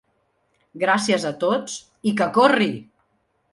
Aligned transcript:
Gràcies 0.83 1.27
a 1.31 1.33
tots, 1.45 1.77
i 2.13 2.17
que 2.23 2.31
corri! 2.41 2.73